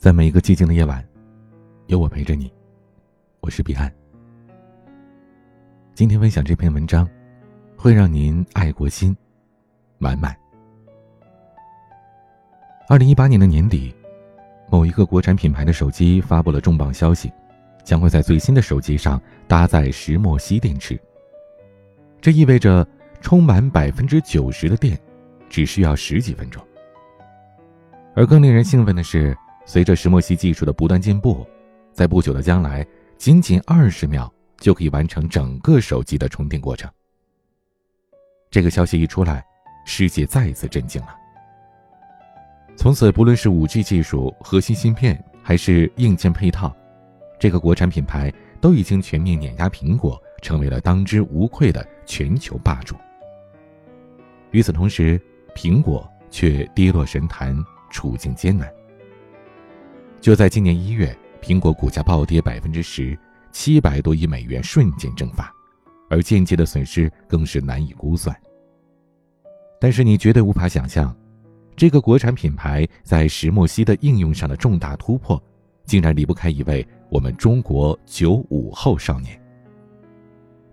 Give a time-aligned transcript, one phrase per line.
[0.00, 1.06] 在每一个寂静的夜晚，
[1.88, 2.50] 有我陪着你。
[3.40, 3.92] 我是彼岸。
[5.94, 7.06] 今天分享这篇文章，
[7.76, 9.14] 会让您爱国心
[9.98, 10.34] 满满。
[12.88, 13.94] 二零一八年的年底，
[14.70, 17.30] 某一个国产品牌的手机发布了重磅消息，
[17.84, 20.98] 将会在最新的手机上搭载石墨烯电池。
[22.22, 22.88] 这意味着
[23.20, 24.98] 充满百分之九十的电，
[25.50, 26.66] 只需要十几分钟。
[28.14, 29.36] 而更令人兴奋的是。
[29.72, 31.46] 随着石墨烯技术的不断进步，
[31.92, 32.84] 在不久的将来，
[33.16, 34.28] 仅仅二十秒
[34.58, 36.90] 就可以完成整个手机的充电过程。
[38.50, 39.46] 这个消息一出来，
[39.86, 41.14] 世界再一次震惊了。
[42.76, 46.76] 从此，不论是五 G 技术、核心芯片，还是硬件配套，
[47.38, 48.28] 这个国产品牌
[48.60, 52.96] 都已经全面碾压苹果，成为了当之无愧的全球霸主。
[54.50, 55.16] 与此同时，
[55.54, 57.56] 苹果却跌落神坛，
[57.88, 58.68] 处境艰难。
[60.20, 63.18] 就在今年一月，苹果股价暴跌百分之十，
[63.52, 65.50] 七百多亿美元瞬间蒸发，
[66.10, 68.36] 而间接的损失更是难以估算。
[69.80, 71.16] 但是你绝对无法想象，
[71.74, 75.42] 这个国产品牌在石墨烯的应用上的重大突破，
[75.86, 79.40] 竟然离不开一位我们中国九五后少年。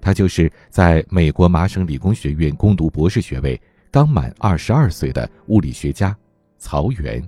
[0.00, 3.60] 他就是在美国麻省理工学院攻读博士学位、
[3.92, 6.16] 刚满二十二岁的物理学家
[6.58, 7.22] 曹原。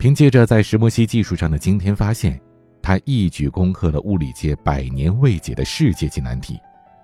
[0.00, 2.40] 凭借着在石墨烯技术上的惊天发现，
[2.80, 6.58] 他一举攻克了物理界百年未解的世界级难题，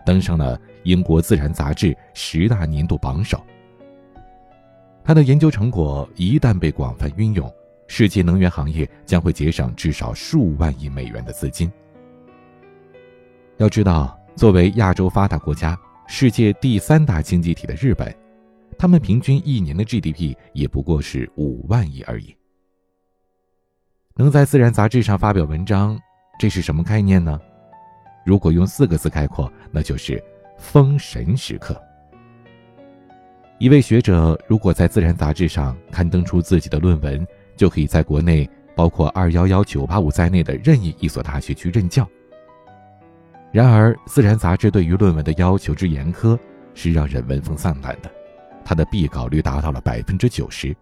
[0.06, 3.38] 登上了英国《自然》杂志十大年度榜首。
[5.04, 7.52] 他的研究成果一旦被广泛运用，
[7.86, 11.70] 世界能源行业将会节省至少数万亿美元的资金。
[13.58, 18.10] 要知道，作为亚洲发达国家、世界第三大经济体的日本，
[18.78, 22.34] 他们平均一年的 GDP 也不过是五万亿而已。
[24.18, 25.94] 能在《自然》杂志上发表文章，
[26.38, 27.38] 这是什么概念呢？
[28.24, 30.22] 如果用四个字概括，那就是
[30.56, 31.78] “封神时刻”。
[33.60, 37.26] 一位学者如果在《自然》杂志上刊登出自己的论文，
[37.56, 42.08] 就可以在国内包括二幺幺、九八五在内的任意一所大学去任教。
[43.52, 46.38] 然而，《自然》杂志对于论文的要求之严苛，
[46.72, 48.10] 是让人闻风丧胆的。
[48.64, 50.74] 它的毕稿率达到了百分之九十，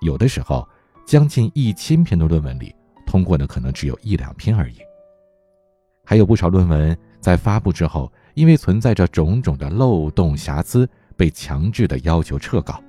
[0.00, 0.66] 有的时候。
[1.10, 2.72] 将近一千篇的论文里，
[3.04, 4.76] 通过的可能只有一两篇而已。
[6.04, 12.80] 还有不少论文在发布之后，因为存在着种种的漏洞瑕疵，被强制的要求撤稿。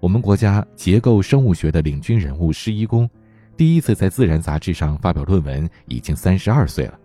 [0.00, 3.06] 我们国家结构生物学的领军人物施一公，
[3.54, 6.98] 第一次在《自然》杂志上发表论文已经三十二岁了。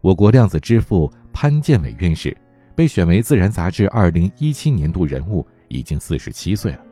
[0.00, 2.36] 我国量子之父潘建伟院士，
[2.76, 6.84] 被选为《自然》杂志二零一七年度人物，已经四十七岁了。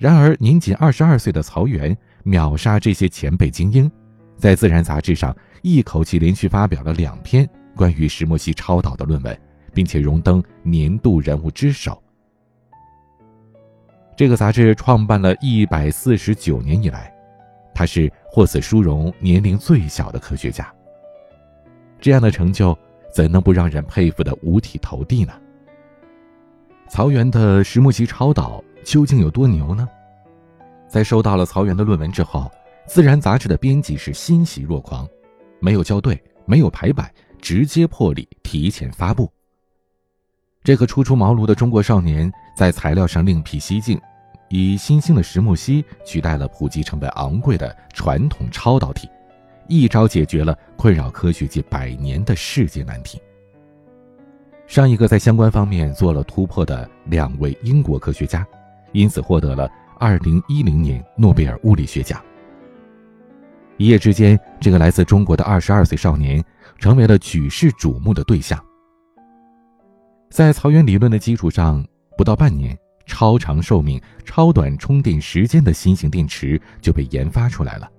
[0.00, 3.88] 然而，年仅二十二岁的曹原秒杀这些前辈精英，
[4.34, 7.46] 在《自然》杂志上一口气连续发表了两篇
[7.76, 9.38] 关于石墨烯超导的论文，
[9.74, 12.02] 并且荣登年度人物之首。
[14.16, 17.12] 这个杂志创办了一百四十九年以来，
[17.74, 20.66] 他是获此殊荣年龄最小的科学家。
[22.00, 22.74] 这样的成就，
[23.12, 25.34] 怎能不让人佩服的五体投地呢？
[26.88, 28.64] 曹原的石墨烯超导。
[28.84, 29.88] 究竟有多牛呢？
[30.88, 32.40] 在收到了曹原的论文之后，
[32.86, 35.08] 《自然》杂志的编辑是欣喜若狂，
[35.60, 37.08] 没有校对，没有排版，
[37.40, 39.30] 直接破例提前发布。
[40.64, 44.00] 这个初出茅庐的中国少年在材料上另辟蹊径，
[44.48, 49.08] 以新兴的石墨烯取代了普及成本昂贵的传统超导体，
[49.68, 53.22] 一招解决了困扰科学界百年的世界难题。
[54.66, 58.46] 上一个在相关方面做了突破的两位英国科学家。
[58.92, 62.22] 因此获得了二零一零年诺贝尔物理学奖。
[63.76, 66.44] 一夜之间，这个来自中国的二十二岁少年
[66.78, 68.62] 成为了举世瞩目的对象。
[70.28, 71.84] 在曹原理论的基础上，
[72.16, 77.90] 不到半年，超长寿命、超短充电时间的新型电池就被研发出来了。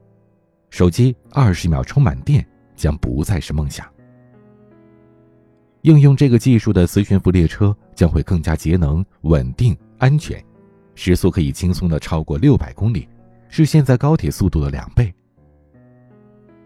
[0.69, 2.45] 手机二十秒充满电
[2.75, 3.85] 将不再是梦想。
[5.81, 10.41] 应用这个技术的磁悬浮列车将会更加节能、稳定、安全。
[10.95, 13.07] 时速可以轻松的超过六百公里，
[13.49, 15.13] 是现在高铁速度的两倍。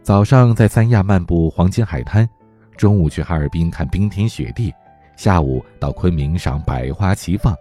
[0.02, 2.30] 早上在三亚漫步黄金海滩，
[2.78, 4.74] 中午去哈尔滨看冰天雪地，
[5.16, 7.56] 下午到昆明赏百花齐放，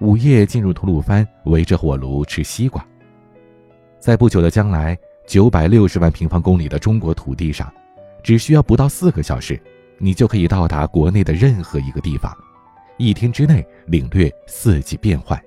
[0.00, 2.84] 午夜进入吐鲁番围着火炉吃西瓜。
[3.98, 4.96] 在不久的将来，
[5.26, 7.72] 九百六十万平方公里的中国土地上，
[8.22, 9.60] 只需要不到四个小时，
[9.98, 12.32] 你就可以到达国内的任何一个地方，
[12.98, 15.40] 一天之内领略四季变换。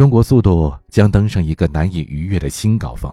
[0.00, 3.12] 中国速度将登上一个难以逾越的新高峰。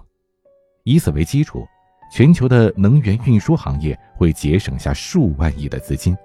[0.85, 1.67] 以此为基础，
[2.09, 6.15] 全球的能源运输行业会节省下数万亿的资金。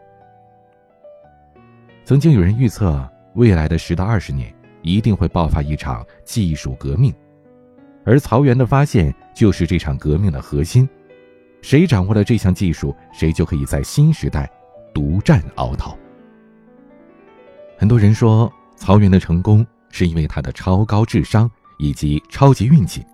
[2.04, 7.12] 曾经有人预测，未来的十到二十年一定会爆发一场技术革命，
[8.04, 10.88] 而曹原的发现就是这场革命的核心。
[11.60, 14.48] 谁掌握了这项技术，谁就可以在新时代
[14.94, 15.98] 独占鳌头。
[17.76, 21.48] 很多人说，曹原的成功是因为他的超高智商
[21.78, 23.06] 以及超级运气，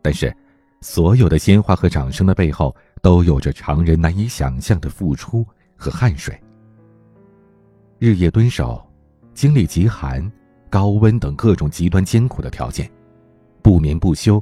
[0.00, 0.32] 但是，
[0.80, 5.44] 所有的鲜花和掌声的背后，都有着常人难以想象的付出
[5.76, 6.40] 和汗水。
[7.98, 8.86] 日夜蹲守，
[9.34, 10.30] 经历极寒、
[10.70, 12.88] 高温等各种极端艰苦的条件，
[13.62, 14.40] 不眠不休，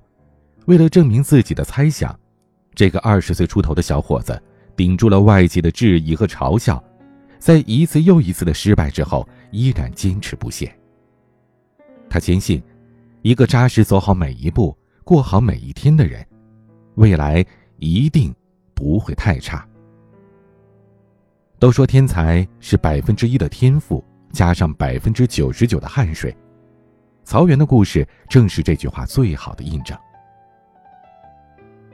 [0.66, 2.14] 为了证明自己的猜想。
[2.74, 4.38] 这个二十岁出头的小伙子，
[4.76, 6.82] 顶住了外界的质疑和嘲笑，
[7.38, 10.70] 在一次又一次的失败之后，依然坚持不懈。
[12.16, 12.62] 他坚信，
[13.20, 14.74] 一个扎实走好每一步、
[15.04, 16.26] 过好每一天的人，
[16.94, 17.44] 未来
[17.76, 18.34] 一定
[18.72, 19.68] 不会太差。
[21.58, 24.02] 都说天才是百分之一的天赋
[24.32, 26.34] 加上百分之九十九的汗水，
[27.22, 29.94] 曹原的故事正是这句话最好的印证。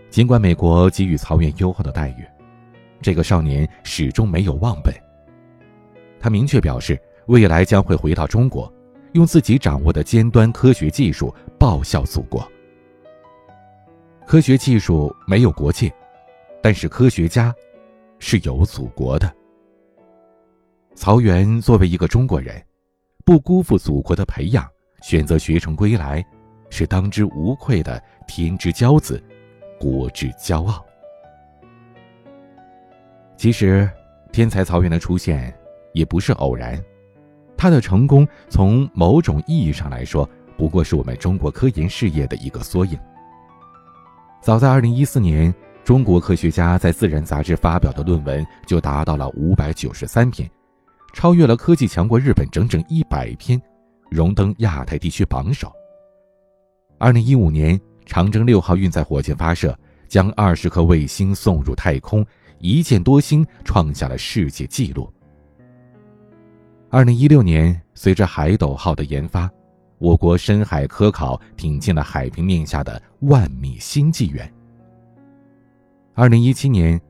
[0.08, 2.24] 尽管美国给予曹原优厚的待遇，
[3.00, 4.94] 这个少年始终没有忘本。
[6.20, 6.96] 他明确表示，
[7.26, 8.72] 未来将会回到中国，
[9.12, 12.46] 用自己掌握的尖端科学技术报效祖国。
[14.26, 15.92] 科学技术没有国界，
[16.62, 17.54] 但是科学家
[18.18, 19.32] 是有祖国的。
[20.94, 22.62] 曹原作为一个中国人，
[23.24, 24.66] 不辜负祖国的培养，
[25.02, 26.24] 选择学成归来，
[26.70, 29.22] 是当之无愧的天之骄子。
[29.80, 30.84] 国之骄傲。
[33.36, 33.90] 其实，
[34.30, 35.52] 天才曹原的出现
[35.92, 36.80] 也不是偶然，
[37.62, 40.28] 他的成功从某种意义上来说，
[40.58, 42.98] 不过是我们中国科研事业的一个缩影。
[44.40, 45.54] 早在二零一四年，
[45.84, 50.50] 中国科学家在《自然》杂志发表的论文就达到了五百九十三篇，
[51.12, 53.62] 超越了科技强国日本整整一百篇，
[54.10, 55.72] 荣登亚太地区榜首。
[56.98, 57.80] 二零一五年。
[58.04, 59.78] 长征六号运载火箭发射，
[60.08, 62.26] 将二十颗卫星送入太空，
[62.58, 65.08] 一箭多星，创下了世界纪录。
[66.92, 69.50] 二零一六年，随着海斗号的研发，
[69.96, 74.52] 我国深海科考挺进了海平面下的万米新纪元。
[76.12, 77.00] 二零一七年，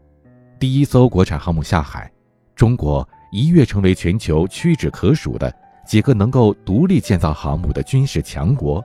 [0.61, 2.09] 第一艘国产航母下海，
[2.55, 5.53] 中国一跃成为全球屈指可数的
[5.85, 8.81] 几个能够独立建造航母的军事强国。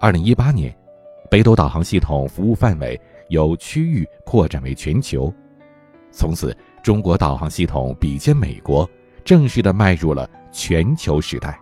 [0.00, 0.74] 二零一八年，
[1.30, 2.98] 北斗导航系统服务范围
[3.28, 5.30] 由区域扩展为全球，
[6.10, 8.88] 从此中国导航系统比肩美国，
[9.24, 11.58] 正式的迈入了全球时代。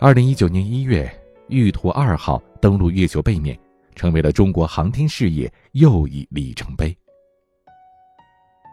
[0.00, 1.10] 二零一九年一月，
[1.48, 3.58] 玉兔二号登陆月球背面，
[3.94, 6.96] 成为了中国航天事业又一里程碑。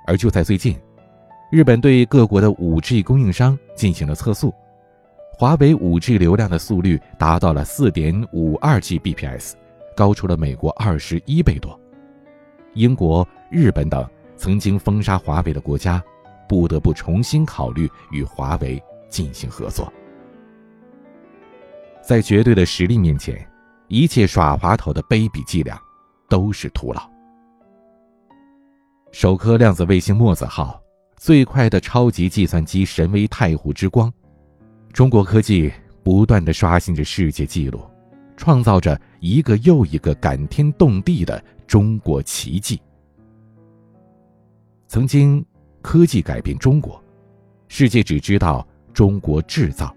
[0.06, 0.80] 而就在最近，
[1.52, 4.54] 日本对各国的五 G 供应商进行了测速。
[5.40, 8.58] 华为 5G 流量的速率达到了4.52
[9.00, 9.54] Gbps，
[9.96, 11.80] 高出了美国二十一倍多。
[12.74, 14.04] 英国、日本等
[14.36, 16.04] 曾经封杀华为的国家，
[16.48, 19.92] 不得不重新考虑与华为进行合作。
[22.02, 23.46] 在绝对的实力面前，
[23.88, 25.80] 一切耍滑头的卑鄙伎俩
[26.30, 27.02] 都是徒劳。
[29.12, 30.82] 首颗量子卫星墨子号，
[31.16, 34.12] 最快的超级计算机神威太湖之光。
[34.94, 35.72] 中国科技
[36.04, 37.82] 不断的刷新着世界纪录，
[38.36, 42.82] 创造着一个又一个感天动地的中国奇迹。
[44.88, 45.46] 曾经，
[45.82, 47.02] 科技改变中国，
[47.68, 49.88] 世界只知道中国制造；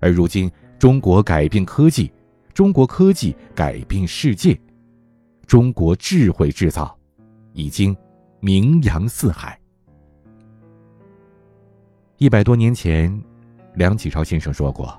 [0.00, 2.12] 而如今，中国改变科技，
[2.54, 4.58] 中国科技改变世界，
[5.46, 6.96] 中国智慧制造
[7.52, 7.96] 已经
[8.40, 9.58] 名扬四海。
[12.18, 13.22] 一百多年前。
[13.76, 14.94] 梁启超先生说过：“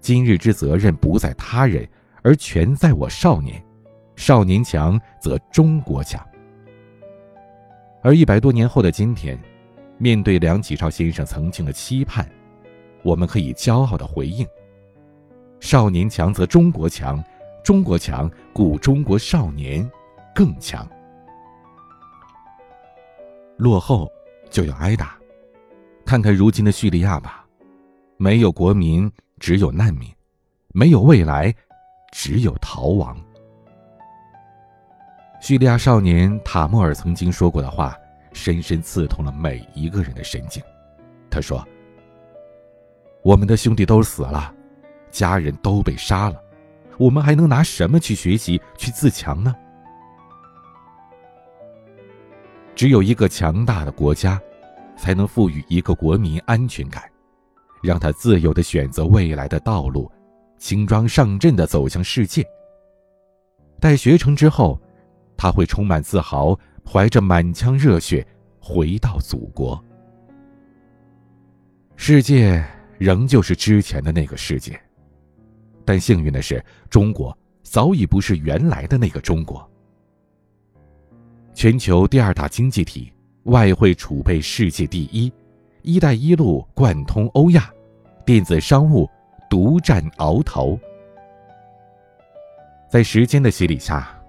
[0.00, 1.86] 今日之责任不在他人，
[2.22, 3.62] 而全在我少年。
[4.16, 6.26] 少年强则中国强。”
[8.02, 9.38] 而一百多年后的今天，
[9.98, 12.26] 面对梁启超先生曾经的期盼，
[13.02, 14.46] 我们可以骄傲的回应
[15.60, 17.22] ：“少年强则中国强，
[17.62, 19.88] 中国强故中国少年
[20.34, 20.88] 更强。”
[23.58, 24.10] 落后
[24.48, 25.18] 就要挨打，
[26.06, 27.44] 看看如今的叙利亚吧。
[28.16, 30.08] 没有国民，只有难民；
[30.72, 31.54] 没有未来，
[32.12, 33.18] 只有逃亡。
[35.40, 37.96] 叙利亚少年塔莫尔曾经说过的话，
[38.32, 40.62] 深深刺痛了每一个人的神经。
[41.30, 41.66] 他说
[43.24, 44.54] ：“我们的兄弟都死了，
[45.10, 46.40] 家人都被杀了，
[46.98, 49.56] 我们还能拿什么去学习、去自强呢？
[52.74, 54.38] 只有一个强大的国家，
[54.96, 57.02] 才能赋予一个国民安全感，
[57.82, 60.10] 让他自由的选择未来的道路，
[60.58, 62.46] 轻装上阵的走向世界。
[63.80, 64.78] 待学成之后，
[65.40, 66.54] 他会充满自豪，
[66.86, 68.26] 怀着满腔热血
[68.60, 69.82] 回到祖国。
[71.96, 72.62] 世界
[72.98, 74.78] 仍旧是之前的那个世界，
[75.82, 79.66] 但幸运的是，中国早已不是原来的那个中国。
[81.54, 83.10] 全球第二大经济体，
[83.44, 85.32] 外汇储备世界第一
[85.80, 87.72] ，“一带一路”贯通欧亚，
[88.26, 89.08] 电子商务
[89.48, 90.78] 独占鳌头。
[92.90, 94.19] 在时间的洗礼下，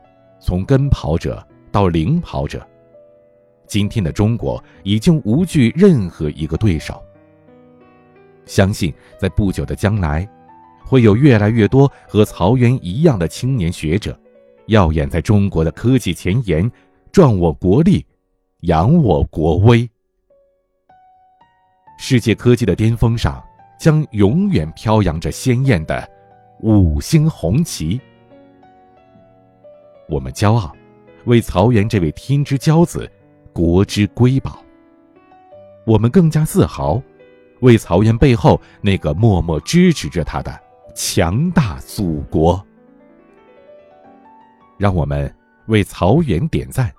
[0.42, 2.68] 从跟跑者到领跑者，
[3.68, 7.02] 今天的中国已经无惧任何一个对手。
[8.46, 10.28] 相信在不久的将来，
[10.84, 14.20] 会有越来越多和曹原一样的青年学者，
[14.66, 16.70] 耀眼在中国的科技前沿。
[17.12, 18.06] 壮我国力，
[18.62, 19.90] 扬我国威。
[21.98, 23.44] 世界科技的巅峰上，
[23.78, 26.10] 将永远飘扬着鲜艳的
[26.62, 28.00] 五星红旗。
[30.12, 30.76] 我们骄傲，
[31.24, 33.10] 为曹原这位天之骄子，
[33.54, 34.62] 国之瑰宝。
[35.88, 37.02] 我们更加自豪，
[37.62, 40.62] 为曹原背后那个默默支持着他的
[40.94, 42.62] 强大祖国。
[44.78, 45.34] 让我们
[45.68, 46.94] 为曹原点赞。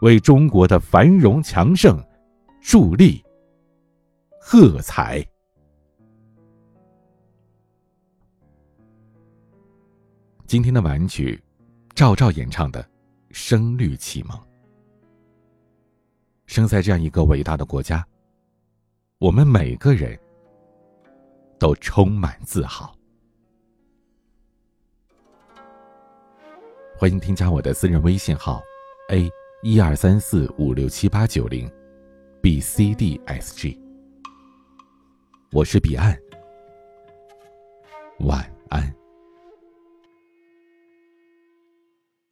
[0.00, 1.98] 为中国的繁荣强盛
[2.60, 3.24] 助力，
[4.38, 5.24] 喝彩。
[10.46, 11.40] 今天的晚曲，
[11.94, 12.82] 赵照演唱的
[13.30, 14.36] 《声律启蒙》。
[16.46, 18.04] 生在这样一个伟大的国家，
[19.18, 20.18] 我们每个人
[21.56, 22.92] 都充满自豪。
[26.96, 28.60] 欢迎添加我的私人微信号
[29.10, 29.30] ：a。
[29.62, 31.70] 一二三四五六七八九零
[32.42, 33.80] ，B C D S G。
[35.52, 36.14] 我是彼岸，
[38.18, 38.94] 晚安。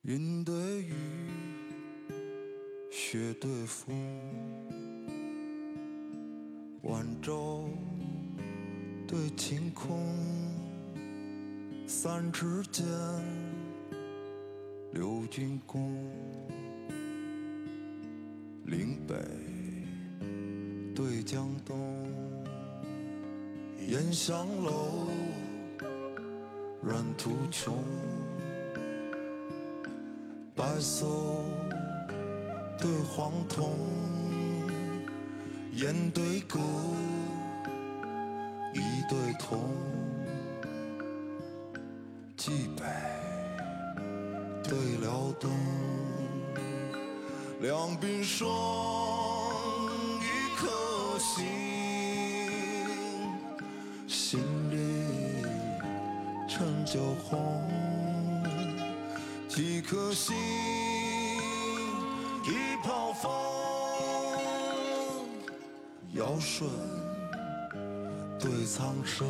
[0.04, 0.94] 云对雨，
[2.90, 3.94] 雪对风，
[6.82, 7.68] 晚照
[9.06, 10.04] 对晴空，
[11.86, 12.84] 三尺剑，
[14.92, 15.96] 六钧弓。
[18.64, 19.14] 岭北
[20.96, 21.78] 对江东，
[23.86, 25.06] 烟香楼，
[26.82, 27.78] 软途穷，
[30.54, 31.06] 白色
[32.78, 33.74] 对黄铜，
[35.72, 36.60] 烟对歌，
[38.74, 39.58] 一对铜，
[42.36, 42.84] 蓟北
[44.62, 45.50] 对辽东。
[47.62, 48.50] 两鬓霜，
[50.20, 50.68] 一颗
[51.18, 51.46] 心，
[54.06, 54.38] 心
[54.70, 54.76] 里
[56.46, 57.71] 陈旧红。
[59.54, 60.34] 几颗心，
[62.42, 63.30] 一泡风，
[66.14, 66.66] 尧舜
[68.40, 69.28] 对苍生。